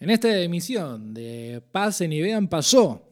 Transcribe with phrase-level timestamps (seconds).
[0.00, 3.02] En esta emisión de Pasen y Vean pasó,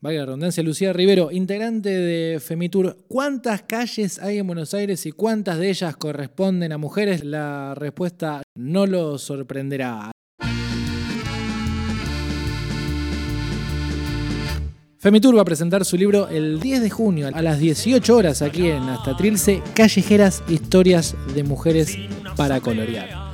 [0.00, 2.98] valga la redundancia, Lucía Rivero, integrante de Femitur.
[3.08, 7.24] ¿Cuántas calles hay en Buenos Aires y cuántas de ellas corresponden a mujeres?
[7.24, 10.12] La respuesta no lo sorprenderá.
[14.98, 18.68] Femitur va a presentar su libro el 10 de junio a las 18 horas aquí
[18.68, 21.98] en Hasta Trilce, Callejeras, Historias de Mujeres
[22.36, 23.25] para Colorear.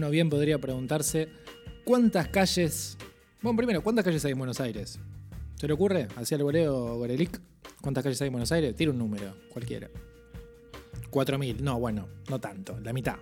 [0.00, 1.28] Uno bien podría preguntarse
[1.84, 2.96] cuántas calles...
[3.42, 4.98] Bueno, primero, ¿cuántas calles hay en Buenos Aires?
[5.56, 6.08] ¿Se le ocurre?
[6.16, 7.38] ¿Hacía el voleo Gorelic?
[7.82, 8.74] ¿Cuántas calles hay en Buenos Aires?
[8.74, 9.90] Tira un número, cualquiera.
[11.10, 13.16] 4.000, no, bueno, no tanto, la mitad.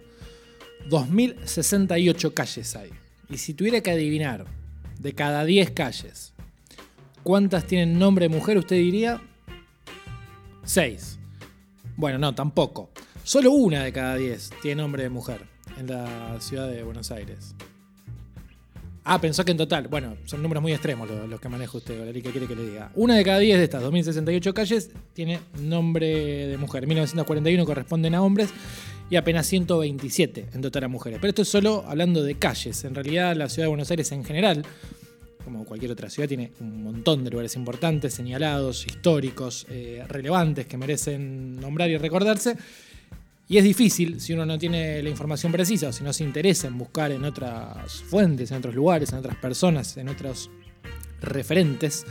[0.88, 2.90] 2.068 calles hay.
[3.28, 4.44] Y si tuviera que adivinar
[5.00, 6.32] de cada 10 calles,
[7.24, 8.56] ¿cuántas tienen nombre de mujer?
[8.56, 9.20] Usted diría
[10.62, 11.18] 6.
[11.96, 12.90] Bueno, no, tampoco.
[13.24, 17.54] Solo una de cada 10 tiene nombre de mujer en la ciudad de Buenos Aires.
[19.10, 19.88] Ah, pensó que en total.
[19.88, 22.92] Bueno, son números muy extremos los, que maneja usted, Valeria, ¿qué quiere que le diga?
[22.94, 26.86] Una de cada 10 de estas 2068 calles tiene nombre de mujer.
[26.86, 28.50] 1941 corresponden a hombres
[29.08, 31.20] y apenas 127 en total a mujeres.
[31.22, 32.84] Pero esto es solo hablando de calles.
[32.84, 34.62] En realidad, la ciudad de Buenos Aires en general,
[35.42, 40.76] como cualquier otra ciudad, tiene un montón de lugares importantes, señalados, históricos, eh, relevantes, que
[40.76, 42.58] merecen nombrar y recordarse.
[43.50, 46.68] Y es difícil, si uno no tiene la información precisa, o si no se interesa
[46.68, 50.50] en buscar en otras fuentes, en otros lugares, en otras personas, en otros
[51.22, 52.04] referentes,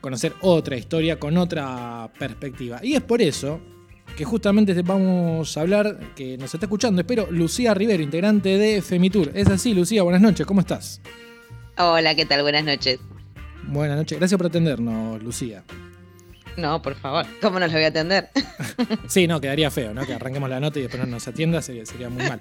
[0.00, 2.78] conocer otra historia con otra perspectiva.
[2.84, 3.60] Y es por eso
[4.16, 9.32] que justamente vamos a hablar, que nos está escuchando, espero, Lucía Rivero, integrante de Femitur.
[9.34, 11.00] Es así, Lucía, buenas noches, ¿cómo estás?
[11.78, 12.42] Hola, ¿qué tal?
[12.42, 13.00] Buenas noches.
[13.66, 15.64] Buenas noches, gracias por atendernos, Lucía.
[16.56, 18.28] No, por favor, ¿cómo no los voy a atender?
[19.08, 20.06] sí, no, quedaría feo, ¿no?
[20.06, 22.40] Que arranquemos la nota y después no nos atienda, sería, muy mal.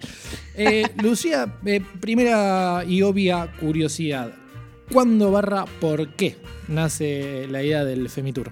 [0.56, 4.32] Eh, Lucía, eh, primera y obvia curiosidad.
[4.92, 8.52] ¿Cuándo barra por qué nace la idea del Femitur?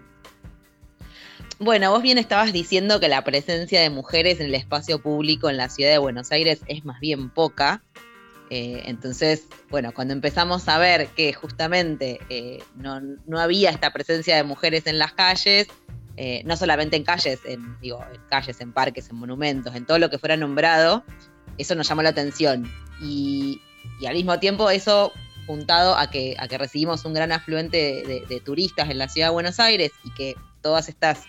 [1.60, 5.58] Bueno, vos bien estabas diciendo que la presencia de mujeres en el espacio público en
[5.58, 7.84] la ciudad de Buenos Aires es más bien poca.
[8.54, 14.44] Eh, entonces, bueno, cuando empezamos a ver que justamente eh, no, había esta presencia de
[14.44, 15.68] mujeres en las calles,
[16.18, 20.00] eh, no solamente en calles, en, digo, en calles, en parques, en monumentos, en todo
[20.00, 21.06] lo que fuera nombrado,
[21.58, 22.70] eso nos llamó la atención.
[23.02, 23.62] Y,
[24.06, 25.14] al mismo tiempo eso
[25.48, 29.34] juntado a que, a que recibimos un gran afluente de, turistas en la ciudad de
[29.34, 31.24] Buenos Aires y que todas estas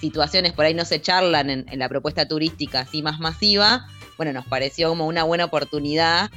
[0.00, 3.86] situaciones por ahí no se charlan en la propuesta turística así más masiva,
[4.16, 6.30] bueno, nos pareció como una buena oportunidad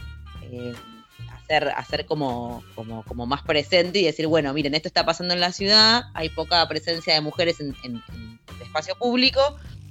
[0.52, 0.74] eh,
[1.34, 5.52] hacer, hacer como, como, más presente y decir, bueno, miren, esto está pasando en la
[5.52, 9.42] ciudad, hay poca presencia de mujeres en, el espacio público,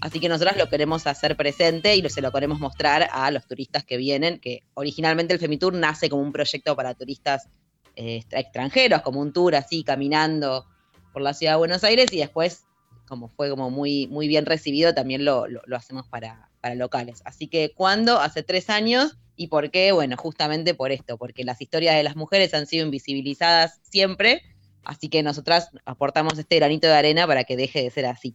[0.01, 3.85] así que nosotros lo queremos hacer presente y se lo queremos mostrar a los turistas
[3.85, 7.49] que vienen, que originalmente el Femitour nace como un proyecto para turistas
[7.97, 10.67] eh, extranjeros, como un tour así, caminando
[11.13, 12.67] por la ciudad de Buenos Aires y después
[13.07, 17.23] como fue como muy, muy bien recibido, también lo, hacemos para, para, locales.
[17.25, 19.93] Así que cuando, hace tres años, ¿Y por qué?
[19.93, 24.43] Bueno, justamente por esto, porque las historias de las mujeres han sido invisibilizadas siempre,
[24.83, 28.35] así que nosotras aportamos este granito de arena para que deje de ser así.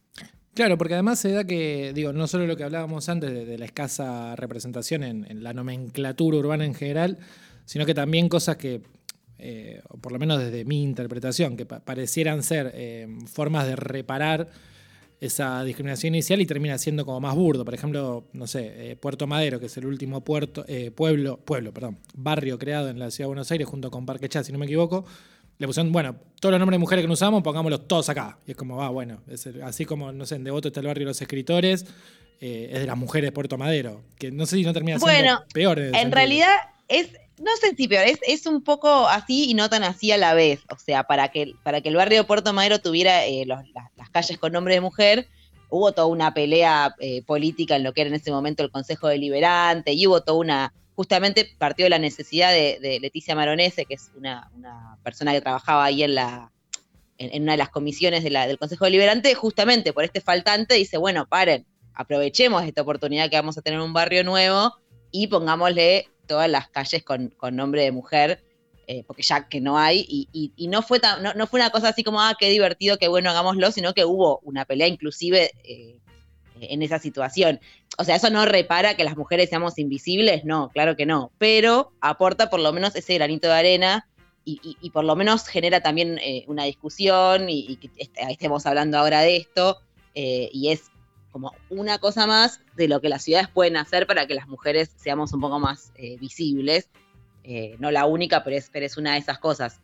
[0.53, 3.66] Claro, porque además se da que, digo, no solo lo que hablábamos antes de, la
[3.66, 7.18] escasa representación en, la nomenclatura urbana en general,
[7.66, 8.81] sino que también cosas que,
[9.39, 14.50] eh, por lo menos desde mi interpretación, que parecieran ser eh, formas de reparar
[15.21, 17.63] esa discriminación inicial y termina siendo como más burdo.
[17.63, 21.71] Por ejemplo, no sé, eh, Puerto Madero, que es el último puerto, eh, pueblo, pueblo,
[21.71, 24.57] perdón, barrio creado en la ciudad de Buenos Aires junto con Parque Chá, si no
[24.57, 25.05] me equivoco,
[25.59, 28.39] le pusieron, bueno, todos los nombres de mujeres que no usamos, pongámoslos todos acá.
[28.47, 29.21] Y es como, va, ah, bueno,
[29.63, 31.85] así como, no sé, en Devoto está el barrio de los escritores,
[32.39, 35.13] eh, es de las mujeres de Puerto Madero, que no sé si no termina siendo
[35.13, 35.77] bueno, peor.
[35.77, 36.49] En, realidad
[36.88, 37.09] es,
[37.41, 40.62] no sé si peor, es, un poco así y no tan así a la vez.
[40.69, 44.53] O sea, para que, para que el barrio de Puerto Madero tuviera las, calles con
[44.53, 45.28] nombre de mujer,
[45.69, 49.07] hubo toda una pelea eh, política en lo que era en ese momento el Consejo
[49.07, 54.12] Deliberante, y hubo toda una, justamente partió de la necesidad de, Leticia Maronese, que es
[54.15, 54.51] una,
[55.04, 56.51] persona que trabajaba ahí en la
[57.18, 61.65] en, una de las comisiones del Consejo Deliberante, justamente por este faltante, dice, bueno, paren,
[61.94, 64.75] aprovechemos esta oportunidad que vamos a tener un barrio nuevo
[65.12, 68.44] y pongámosle todas las calles con, con nombre de mujer
[68.94, 71.00] eh, porque ya que no hay, y, no, fue
[71.35, 74.39] no, fue una cosa así como, ah, qué divertido, qué bueno, hagámoslo, sino que hubo
[74.44, 76.00] una pelea inclusive eh,
[76.59, 77.62] en esa situación.
[77.97, 81.94] O sea, eso no repara que las mujeres seamos invisibles, no, claro que no, pero
[82.01, 84.09] aporta por lo menos ese granito de arena
[84.44, 87.89] y, por lo menos genera también eh, una discusión y, que
[88.29, 89.77] estemos hablando ahora de esto,
[90.13, 90.90] y es
[91.31, 94.92] como una cosa más de lo que las ciudades pueden hacer para que las mujeres
[94.98, 96.89] seamos un poco más visibles
[97.44, 99.80] Eh, no la única, pero es, pero es una de esas cosas.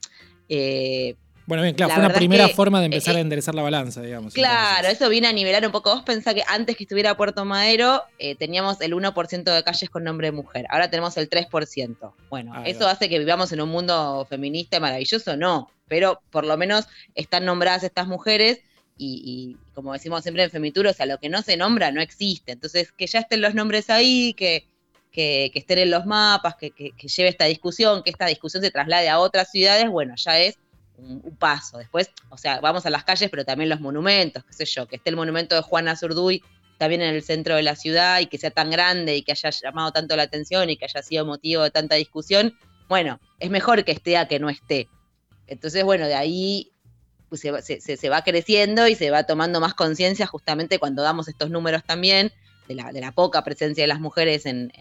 [0.50, 1.16] Eh,
[1.46, 4.34] bueno, bien, claro, fue una primera forma de empezar a enderezar la balanza, digamos.
[4.34, 5.96] Claro, eso viene a nivelar un poco.
[5.96, 8.04] Vos pensás que antes que estuviera Puerto Madero
[8.38, 12.14] teníamos el 1% de calles con nombre de mujer, ahora tenemos el 3%.
[12.30, 16.88] Bueno, eso hace que vivamos en un mundo feminista maravilloso, no, pero por lo menos
[17.16, 18.60] están nombradas estas mujeres
[18.98, 22.52] y, como decimos siempre en Femitur, o sea, lo que no se nombra no existe.
[22.52, 24.68] Entonces, que ya estén los nombres ahí, que,
[25.12, 29.20] que, estén en los mapas, que, lleve esta discusión, que esta discusión se traslade a
[29.20, 30.58] otras ciudades, bueno, ya es
[30.98, 31.78] un, paso.
[31.78, 34.98] Después, o sea, vamos a las calles, pero también los monumentos, qué sé yo, que
[34.98, 36.44] esté el monumento de Juana Zurduy
[36.78, 39.50] también en el centro de la ciudad y que sea tan grande y que haya
[39.50, 42.56] llamado tanto la atención y que haya sido motivo de tanta discusión,
[42.88, 44.88] bueno, es mejor que esté a que no esté.
[45.48, 46.72] Entonces, bueno, de ahí
[47.30, 51.84] pues se, va creciendo y se va tomando más conciencia justamente cuando damos estos números
[51.84, 52.32] también
[52.68, 54.72] de la, poca presencia de las mujeres en,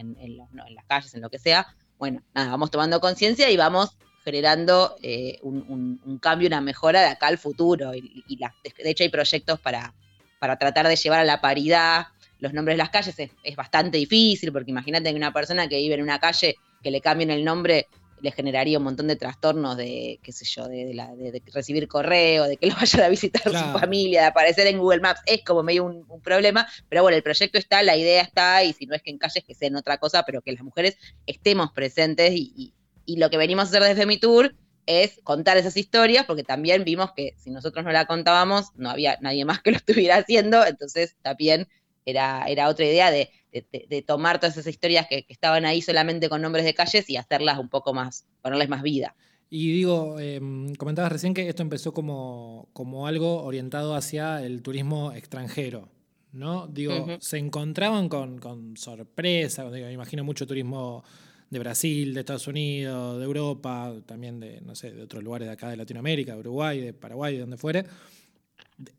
[0.74, 1.66] las calles, en lo que sea.
[1.98, 7.28] Bueno, nada, vamos tomando conciencia y vamos generando eh, un, cambio, una mejora de acá
[7.28, 7.94] al futuro.
[7.94, 9.94] Y, de hecho hay proyectos para,
[10.40, 12.08] para tratar de llevar a la paridad
[12.38, 13.16] los nombres de las calles.
[13.18, 17.00] Es, bastante difícil porque imagínate que una persona que vive en una calle que le
[17.00, 17.86] cambien el nombre
[18.20, 22.66] le generaría un montón de trastornos de, qué sé yo, de, recibir correo, de que
[22.66, 26.06] lo vayan a visitar su familia, de aparecer en Google Maps, es como medio un,
[26.22, 29.18] problema, pero bueno, el proyecto está, la idea está, y si no es que en
[29.18, 30.96] calles que sean otra cosa, pero que las mujeres
[31.26, 32.72] estemos presentes y,
[33.06, 37.12] lo que venimos a hacer desde mi tour es contar esas historias, porque también vimos
[37.14, 41.16] que si nosotros no la contábamos, no había nadie más que lo estuviera haciendo, entonces
[41.22, 41.68] también
[42.06, 43.30] era, era otra idea de
[43.70, 47.58] de, tomar todas esas historias que, estaban ahí solamente con nombres de calles y hacerlas
[47.58, 49.14] un poco más, ponerles más vida.
[49.48, 55.12] Y digo, em, comentabas recién que esto empezó como, como algo orientado hacia el turismo
[55.12, 55.88] extranjero,
[56.32, 56.66] ¿no?
[56.66, 61.04] Digo, se encontraban con, sorpresa, me imagino mucho turismo
[61.48, 65.52] de Brasil, de Estados Unidos, de Europa, también de, no sé, de otros lugares de
[65.52, 67.84] acá de Latinoamérica, de Uruguay, de Paraguay, de donde fuere.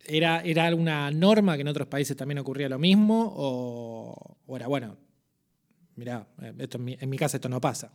[0.06, 3.31] ¿Era, ¿Era alguna norma que en otros países también ocurría lo mismo?
[3.35, 4.97] ¿O, era, bueno,
[5.95, 7.91] mirá, eh, esto en, mi, casa esto no pasa?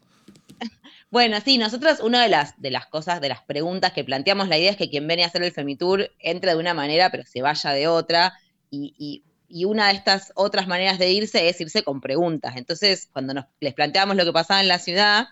[1.10, 4.56] Bueno, sí, nosotros una de las, de las cosas, de las preguntas que planteamos, la
[4.56, 7.42] idea es que quien viene a hacer el Femitour entre de una manera, pero se
[7.42, 8.32] vaya de otra.
[8.70, 9.22] Y,
[9.66, 12.54] una de estas otras maneras de irse es irse con preguntas.
[12.56, 15.26] Entonces, cuando nos, les planteamos lo que pasaba en la ciudad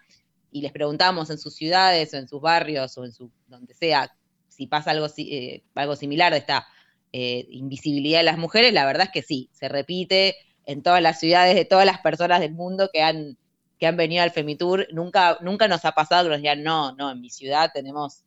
[0.51, 4.15] y les preguntábamos en sus ciudades o en sus barrios o en su donde sea
[4.61, 6.69] si pasa algo, eh, algo similar de esta
[7.15, 10.37] eh, invisibilidad de las mujeres, la verdad es que sí, se repite
[10.67, 13.39] en todas las ciudades de todas las personas del mundo que han,
[13.79, 14.87] que han venido al Femitour.
[14.93, 18.23] Nunca, nunca nos ha pasado que nos digan, no, no, en mi ciudad tenemos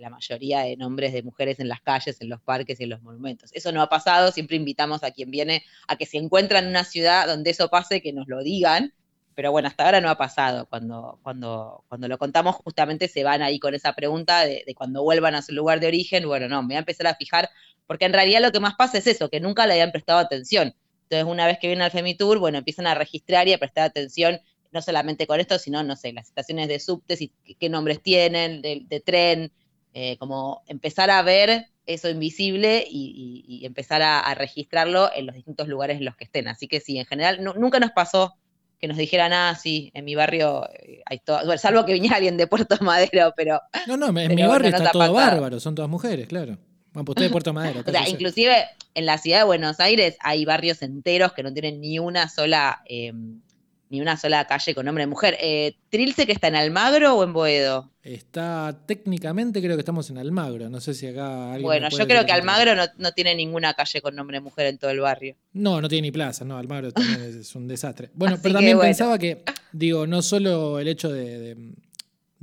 [0.00, 3.02] la mayoría de nombres de mujeres en las calles, en los parques y en los
[3.02, 3.50] monumentos.
[3.52, 7.28] Eso no ha pasado, siempre invitamos a quien viene a que si encuentran una ciudad
[7.28, 8.92] donde eso pase, que nos lo digan,
[9.36, 10.66] pero bueno, hasta ahora no ha pasado.
[10.66, 15.34] Cuando, cuando, cuando lo contamos, justamente se van ahí con esa pregunta de, cuando vuelvan
[15.34, 17.50] a su lugar de origen, bueno, no, me voy a empezar a fijar,
[17.86, 20.74] porque en realidad lo que más pasa es eso, que nunca le habían prestado atención.
[21.02, 24.40] Entonces, una vez que vienen al Femitour, bueno, empiezan a registrar y a prestar atención,
[24.72, 27.30] no solamente con esto, sino, no sé, las estaciones de subtes y
[27.60, 29.52] qué nombres tienen, de, tren,
[29.92, 35.98] eh, como empezar a ver eso invisible y, empezar a, registrarlo en los distintos lugares
[35.98, 36.48] en los que estén.
[36.48, 38.34] Así que sí, en general, nunca nos pasó
[38.78, 42.16] que nos dijeran, ah, sí, en mi barrio eh, hay todo, bueno, salvo que viniera
[42.16, 43.60] alguien de Puerto Madero, pero...
[43.86, 46.58] No, no, en mi barrio está todo bárbaro, son todas mujeres, claro.
[46.92, 47.80] Bueno, pues usted de Puerto Madero.
[47.86, 48.54] o sea, inclusive
[48.94, 52.82] en la ciudad de Buenos Aires hay barrios enteros que no tienen ni una sola
[52.86, 53.42] em,
[53.88, 55.36] ni una sola calle con nombre de mujer.
[55.40, 57.90] Eh, ¿Trilce que está en Almagro o en Boedo?
[58.02, 62.24] Está técnicamente creo que estamos en Almagro, no sé si acá alguien Bueno, yo creo
[62.24, 65.36] que Almagro no, tiene ninguna calle con nombre de mujer en todo el barrio.
[65.52, 68.10] No, no tiene ni plaza, no, Almagro también es, un desastre.
[68.14, 71.56] Bueno, pero también pensaba que, digo, no solo el hecho de,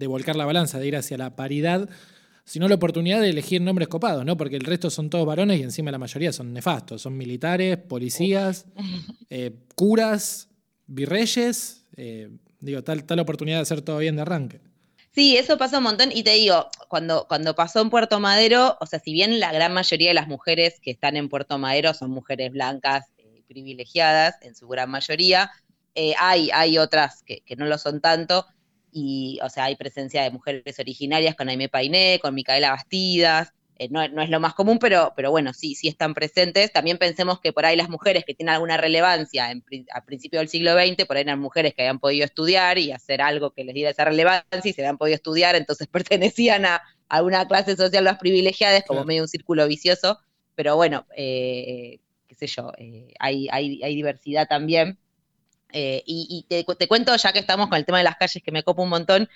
[0.06, 1.90] volcar la balanza, de ir hacia la paridad,
[2.44, 4.36] sino la oportunidad de elegir nombres copados, ¿no?
[4.36, 8.66] Porque el resto son todos varones y encima la mayoría son nefastos, son militares, policías,
[9.30, 10.50] eh, curas,
[10.88, 14.62] virreyes, eh, digo, tal, tal oportunidad de hacer todo bien de arranque.
[15.12, 16.12] Sí, eso pasa un montón.
[16.12, 19.74] Y te digo, cuando, cuando pasó en Puerto Madero, o sea, si bien la gran
[19.74, 24.56] mayoría de las mujeres que están en Puerto Madero son mujeres blancas eh, privilegiadas, en
[24.56, 25.52] su gran mayoría,
[25.94, 28.48] eh, hay, hay otras que, que, no lo son tanto.
[28.92, 33.90] Y, o sea, hay presencia de mujeres originarias con Aime Painé, con Micaela Bastidas, eh,
[33.90, 36.72] no, es lo más común, pero, pero bueno, sí, sí están presentes.
[36.72, 39.64] También pensemos que por ahí las mujeres que tienen alguna relevancia en,
[39.94, 43.22] a principios del siglo XX, por ahí eran mujeres que habían podido estudiar y hacer
[43.22, 47.48] algo que les diera esa relevancia y se habían podido estudiar, entonces pertenecían a, alguna
[47.48, 50.20] clase social más privilegiada, como medio un círculo vicioso,
[50.56, 54.98] pero bueno, eh, qué sé yo, eh, hay, hay, hay, diversidad también.
[55.72, 58.64] Eh, y, te, cuento, ya que estamos con el tema de las calles, que me
[58.64, 59.30] copa un montón,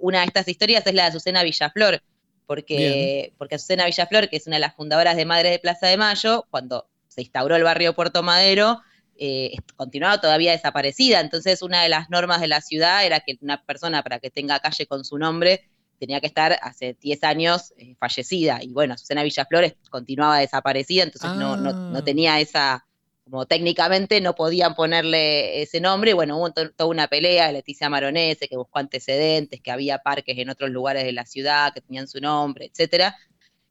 [0.00, 2.02] una de estas historias es la de Azucena Villaflor,
[2.50, 5.96] porque, porque Azucena Villaflor, que es una de las fundadoras de Madres de Plaza de
[5.96, 8.80] Mayo, cuando se instauró el barrio Puerto Madero,
[9.14, 11.20] eh, continuaba todavía desaparecida.
[11.20, 14.58] Entonces, una de las normas de la ciudad era que una persona para que tenga
[14.58, 18.58] calle con su nombre tenía que estar hace 10 años eh, fallecida.
[18.64, 22.04] Y bueno, Susana Villaflores continuaba desaparecida, entonces no, no, ah.
[22.04, 22.84] tenía esa,
[23.30, 26.10] como técnicamente no podían ponerle ese nombre.
[26.10, 30.50] Y bueno, hubo toda una pelea, Leticia Maronese, que buscó antecedentes, que había parques en
[30.50, 33.16] otros lugares de la ciudad que tenían su nombre, etcétera.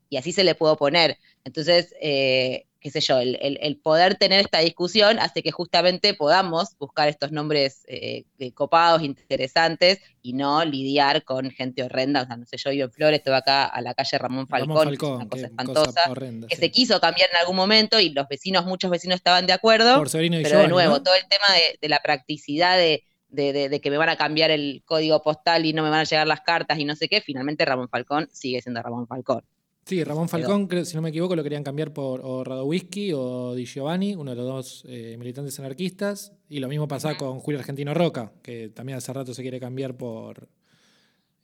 [0.09, 1.17] Y así se le pudo poner.
[1.43, 7.09] Entonces, eh, qué sé yo, el, poder tener esta discusión hace que justamente podamos buscar
[7.09, 12.23] estos nombres eh, copados, interesantes, y no lidiar con gente horrenda.
[12.23, 14.89] O sea, no sé, yo vivo en Flores, estoy acá a la calle Ramón Falcón,
[14.89, 16.01] que es una cosa espantosa,
[16.47, 20.01] que se quiso cambiar en algún momento y los vecinos, muchos vecinos estaban de acuerdo.
[20.11, 21.47] pero de nuevo, todo el tema
[21.81, 25.83] de, la practicidad de, de, que me van a cambiar el código postal y no
[25.83, 28.81] me van a llegar las cartas y no sé qué, finalmente Ramón Falcón sigue siendo
[28.81, 29.43] Ramón Falcón.
[29.89, 33.65] Sí, Ramón Falcón, si no me equivoco, lo querían cambiar por o Radowisky o Di
[33.65, 36.31] Giovanni, uno de los dos eh, militantes anarquistas.
[36.47, 39.97] Y lo mismo pasa con Julio Argentino Roca, que también hace rato se quiere cambiar
[39.97, 40.47] por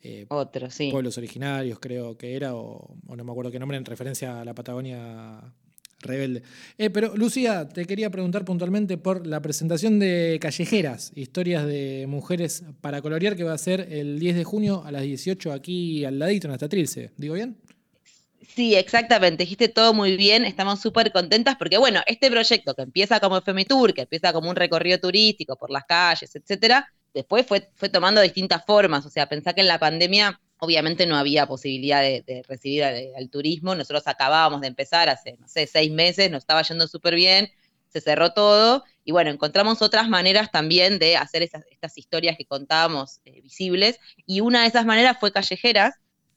[0.03, 0.91] eh, Otro, sí.
[0.91, 4.53] pueblos originarios, creo que era, o, no me acuerdo qué nombre, en referencia a la
[4.53, 5.41] Patagonia
[6.01, 6.43] rebelde.
[6.77, 12.63] Eh, pero Lucía, te quería preguntar puntualmente por la presentación de Callejeras, historias de mujeres
[12.79, 16.19] para colorear, que va a ser el 10 de junio a las 18 aquí al
[16.19, 17.09] ladito, en hasta Trilce.
[17.17, 17.57] ¿Digo bien?
[18.53, 23.19] Sí, exactamente, dijiste todo muy bien, estamos súper contentas porque, bueno, este proyecto que empieza
[23.19, 27.89] como Femitour, que empieza como un recorrido turístico por las calles, etcétera, después fue, fue
[27.89, 32.43] tomando distintas formas, o sea, pensá que en la pandemia obviamente no había posibilidad de,
[32.47, 36.87] recibir al, turismo, nosotros acabábamos de empezar hace, no sé, seis meses, nos estaba yendo
[36.87, 37.51] súper bien,
[37.89, 43.21] se cerró todo, y bueno, encontramos otras maneras también de hacer estas historias que contábamos
[43.25, 45.95] eh, visibles, y una de esas maneras fue callejeras,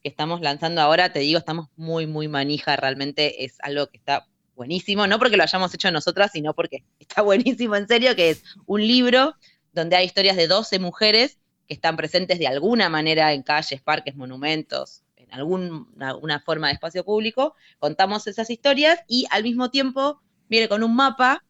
[0.09, 5.07] estamos lanzando ahora, te digo, estamos muy, muy manija, realmente es algo que está buenísimo,
[5.07, 8.87] no porque lo hayamos hecho nosotras, sino porque está buenísimo en serio, que es un
[8.87, 9.35] libro
[9.73, 14.17] donde hay historias de 12 mujeres que están presentes de alguna manera en calles, parques,
[14.17, 20.69] monumentos, en alguna forma de espacio público, contamos esas historias y al mismo tiempo viene
[20.69, 21.45] con un mapa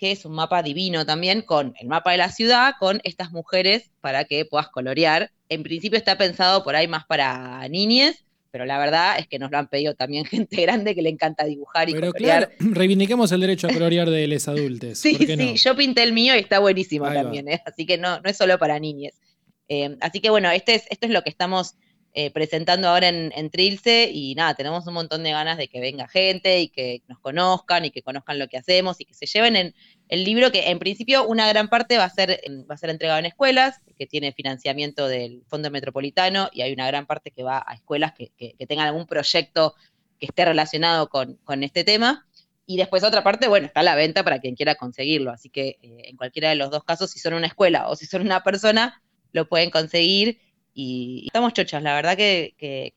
[0.00, 3.90] que es un mapa divino también, con el mapa de la ciudad, con estas mujeres
[4.00, 5.30] para que puedas colorear.
[5.50, 9.50] En principio está pensado por ahí más para niñes, pero la verdad es que nos
[9.50, 12.48] lo han pedido también gente grande que le encanta dibujar y pero colorear.
[12.56, 14.98] Claro, reivindiquemos el derecho a colorear de los adultos.
[14.98, 17.62] sí, sí, yo pinté el mío y está buenísimo también, ¿eh?
[17.66, 19.20] así que no, no es solo para niñes.
[19.68, 21.74] Eh, así que bueno, este es, esto es lo que estamos
[22.12, 26.08] eh, presentando ahora en, Trilce y nada, tenemos un montón de ganas de que venga
[26.08, 29.54] gente y que nos conozcan y que conozcan lo que hacemos y que se lleven
[29.54, 29.74] en
[30.08, 33.20] el libro que en principio una gran parte va a ser, va a ser entregado
[33.20, 37.62] en escuelas, que tiene financiamiento del Fondo Metropolitano y hay una gran parte que va
[37.64, 38.32] a escuelas que,
[38.66, 39.76] tengan algún proyecto
[40.18, 42.26] que esté relacionado con, este tema.
[42.66, 45.30] Y después otra parte, bueno, está a la venta para quien quiera conseguirlo.
[45.30, 48.06] Así que eh, en cualquiera de los dos casos, si son una escuela o si
[48.06, 49.00] son una persona,
[49.32, 50.40] lo pueden conseguir
[50.82, 52.54] y, estamos chochas, la verdad que,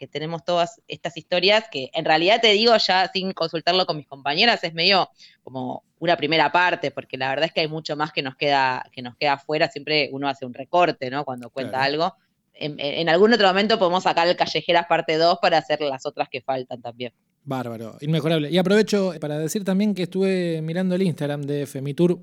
[0.10, 4.64] tenemos todas estas historias que en realidad te digo ya sin consultarlo con mis compañeras,
[4.64, 5.10] es medio
[5.44, 8.86] como una primera parte, porque la verdad es que hay mucho más que nos queda,
[8.94, 11.26] que nos queda afuera, siempre uno hace un recorte, ¿no?
[11.26, 12.16] Cuando cuenta algo.
[12.54, 16.30] En, en, algún otro momento podemos sacar el Callejeras parte 2 para hacer las otras
[16.30, 17.12] que faltan también.
[17.46, 18.50] Bárbaro, inmejorable.
[18.50, 22.18] Y aprovecho para decir también que estuve mirando el Instagram de femitur.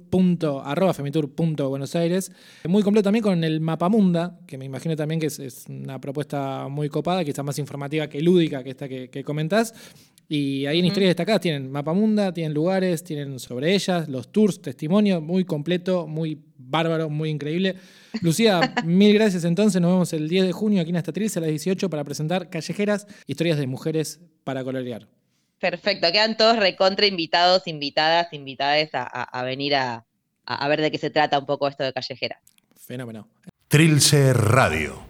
[0.94, 2.32] femitur.buenos Aires,
[2.66, 6.88] muy completo también con el Mapamunda, que me imagino también que es, una propuesta muy
[6.88, 9.74] copada, quizás más informativa que lúdica que esta que, que comentás.
[10.32, 15.20] Y ahí en historias destacadas tienen Mapamunda, tienen lugares, tienen sobre ellas, los tours, testimonio,
[15.20, 17.74] muy completo, muy bárbaro, muy increíble.
[18.22, 19.82] Lucía, mil gracias entonces.
[19.82, 23.08] Nos vemos el 10 de junio aquí en Astatriz a las 18 para presentar Callejeras,
[23.26, 25.08] historias de mujeres para colorear.
[25.58, 30.06] Perfecto, quedan todos recontra invitados, invitadas, invitadas a, venir a,
[30.44, 32.38] a, ver de qué se trata un poco esto de Callejeras.
[32.76, 33.26] Fenómeno.
[33.66, 35.09] Trilce Radio.